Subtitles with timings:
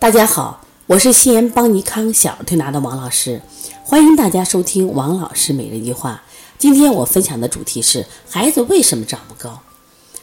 [0.00, 3.42] 大家好，我是西安邦尼康小儿推拿的王老师，
[3.82, 6.22] 欢迎大家收听王老师每日一句话。
[6.56, 9.60] 今天我分享的主题是孩子为什么长不高？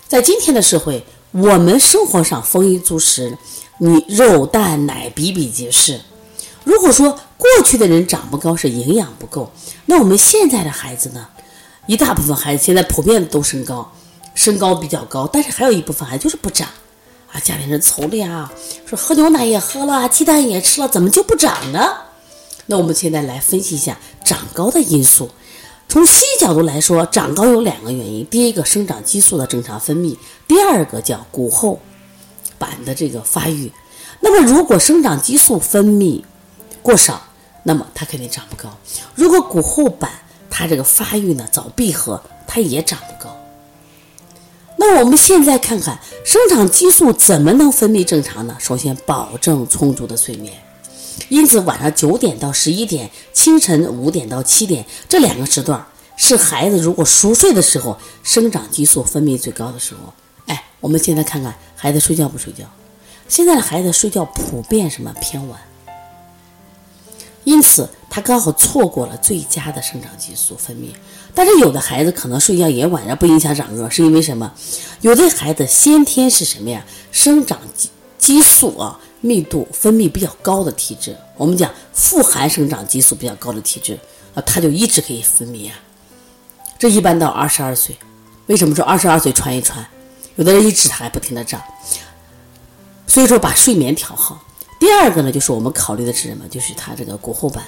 [0.07, 3.37] 在今天的社会，我们生活上丰衣足食，
[3.79, 5.99] 你肉蛋奶比比皆是。
[6.63, 9.51] 如果说过去的人长不高是营养不够，
[9.87, 11.27] 那我们现在的孩子呢？
[11.85, 13.91] 一大部分孩子现在普遍都身高，
[14.35, 16.69] 身高比较高，但是还有一部分孩子就是不长。
[17.35, 18.49] 啊，家里人愁的呀，
[18.85, 21.93] 说喝牛奶也喝了，鸡蛋也吃了，怎么就不长呢？
[22.67, 25.29] 那我们现在来分析一下长高的因素。
[25.89, 30.15] 从西医角度来说，长高有两个原因：第一个，生长激素的正常分泌；
[30.47, 31.81] 第二个叫骨后
[32.57, 33.69] 板的这个发育。
[34.21, 36.23] 那么，如果生长激素分泌
[36.81, 37.21] 过少，
[37.63, 38.69] 那么它肯定长不高；
[39.13, 40.09] 如果骨后板
[40.49, 43.37] 它这个发育呢早闭合，它也长不高。
[44.87, 48.55] 那我们现在看看生长激素怎么能分泌正常呢？
[48.59, 50.53] 首先保证充足的睡眠，
[51.27, 55.83] 因此晚上九点到十一点，清晨五点到七点这两个时段
[56.15, 60.13] 是孩子如果熟睡的时候，生长激素分泌最高的时候。
[60.45, 62.65] 哎，我们现在看看孩子睡觉不睡觉？
[63.27, 65.59] 现在的孩子睡觉普遍什么偏晚，
[67.43, 67.89] 因此。
[68.07, 70.87] 他刚好错过了最佳的生长激素分泌，
[71.35, 74.51] 但是有的孩子可能睡觉也晚，上不影响长个，是因为什么？
[75.01, 76.83] 有的孩子先天是什么呀？
[77.11, 83.99] 生长激激素啊密度分泌比较高的体质，我们讲富含生长激素比较高的体质
[84.33, 85.75] 啊，他就一直可以分泌啊。
[86.79, 87.95] 这一般到二十二岁，
[88.47, 89.85] 为什么说二十二岁传一传？
[90.37, 91.61] 有的人一直他还不停的长，
[93.07, 94.41] 所以说把睡眠调好。
[94.79, 96.47] 第二个呢，就是我们考虑的是什么？
[96.49, 97.63] 就是他这个骨后板。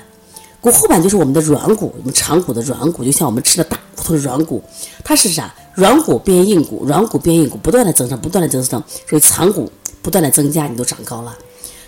[0.59, 4.61] 骨后板就是我们的软骨，我们长骨的软骨，就像我们吃的大骨头的软骨，
[5.03, 5.53] 它是啥？
[5.75, 11.37] 软骨变硬骨，软骨变硬骨，不断的增长，不断的增长，所以长骨不断的增加，你都长高了。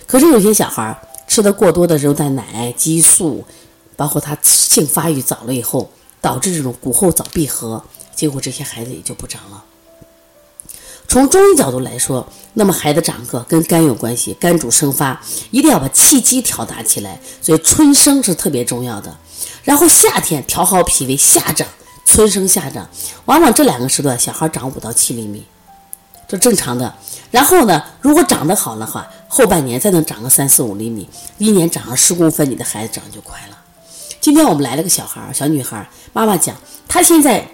[0.06, 3.44] 可是有些小孩吃的过多的肉蛋奶、激素，
[3.96, 7.82] 包括他性发育早了以后，导致这种骨后早闭合，
[8.14, 9.64] 结果这些孩子也就不长了。
[11.10, 19.12] 从中医角度来说，那么孩子长个跟肝有关系，肝主生发，一定要把气机调达起来，所以春生是特别重要的。
[19.64, 21.66] 然后夏天调好脾胃，夏长，
[22.06, 22.88] 春生夏长，
[23.24, 25.44] 往往这两个时段小孩长五到七厘米，
[26.28, 26.94] 这正常的。
[27.32, 33.58] 然后呢，如果长得好的话，后半年再能长个三四五厘米，一年长上十公分，你的孩子长得就快了。
[34.20, 36.54] 今天我们来了个小孩，小女孩，妈妈讲，
[36.86, 37.44] 她现在。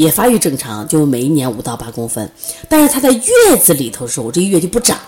[0.00, 2.32] 也发育正常，就每一年五到八公分，
[2.70, 4.98] 但是他在月子里头的时候，这一月就不长，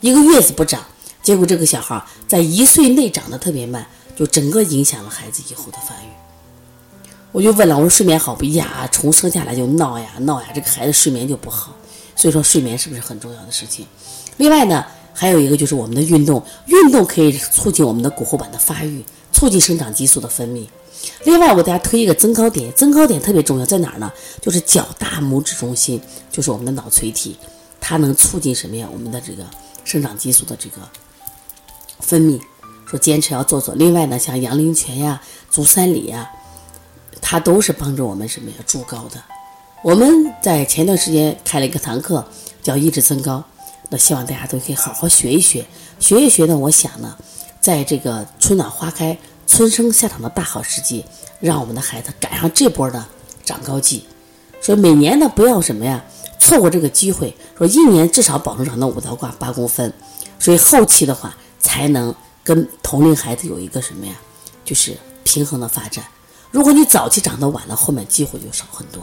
[0.00, 0.82] 一个月子不长，
[1.22, 3.86] 结果这个小孩在一岁内长得特别慢，
[4.16, 6.08] 就整个影响了孩子以后的发育。
[7.30, 8.46] 我就问了，我说睡眠好不？
[8.46, 11.76] 呀，从生下来就闹呀闹呀，这个孩子睡眠就不好，
[12.16, 13.84] 所以说睡眠是不是很重要的事情？
[14.38, 14.82] 另外呢，
[15.18, 20.64] 还有一个就是我们的运动，运动可以促进我们的骨后板的发育，促进生长激素的分泌。
[21.24, 24.12] 另外，我给大家推一个增高点，增高点特别重要，在哪儿呢？
[24.40, 27.36] 就是脚大拇指中心，就是我们的脑垂体，
[27.80, 28.88] 它能促进什么呀？
[28.92, 29.44] 我们的这个
[29.84, 30.76] 生长激素的这个
[31.98, 32.40] 分泌。
[32.86, 33.74] 说坚持要做做。
[33.74, 36.30] 另外呢，像阳陵泉呀、足三里呀，
[37.20, 38.56] 它都是帮助我们什么呀？
[38.66, 39.22] 助高的。
[39.82, 42.26] 我们在前段时间开了一个堂课，
[42.62, 43.44] 叫抑制增高，
[43.88, 45.66] 那希望大家都可以好好学一学，
[45.98, 46.56] 学一学呢。
[46.56, 47.16] 我想呢，
[47.60, 49.16] 在这个春暖花开。
[49.50, 51.02] 春生夏长的大好时机，
[51.40, 53.02] 让我们的孩子赶上这波的
[53.46, 54.04] 长高季。
[54.60, 56.04] 所以每年呢，不要什么呀，
[56.38, 57.34] 错过这个机会。
[57.56, 59.90] 说一年至少保证长到五到八八公分，
[60.38, 64.12] 所以后期的话才能跟同龄孩子有一个什么呀，
[64.66, 64.94] 就是
[65.24, 66.04] 平衡的发展。
[66.50, 69.02] 如果你早期长得晚了，后面机会就少很多。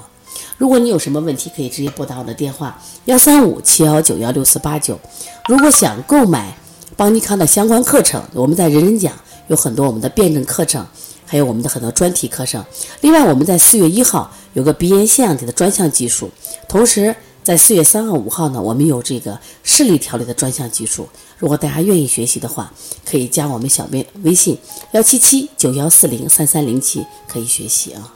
[0.58, 5.00] 如果你有什么问题，可以直接拨打我的电话幺三五七幺九幺六四八九。
[5.48, 6.58] 如果想购买
[6.96, 9.14] 邦尼康的相关课程，我们在人人讲。
[9.48, 10.84] 有很多我们的辩证课程，
[11.24, 12.66] 还有我们的很多专题课程。
[13.02, 16.32] 另外，我们在四月一号有个鼻炎腺样体的专项技术，
[16.68, 21.08] 同时在四月三号、五号呢，我们有这个视力调理的专项技术。
[21.38, 22.74] 如果大家愿意学习的话，
[23.08, 24.58] 可以加我们小编微信
[24.94, 28.15] 幺七七九幺四零三三零七，可以学习啊。